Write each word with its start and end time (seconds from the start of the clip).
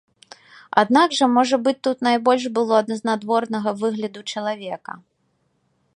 Аднак 0.81 1.09
жа, 1.17 1.25
можа 1.33 1.59
быць, 1.67 1.75
тут 1.89 1.97
найбольш 2.09 2.43
было 2.57 2.73
ад 2.81 2.89
знадворнага 3.03 3.77
выгляду 3.85 4.19
чалавека. 4.37 5.01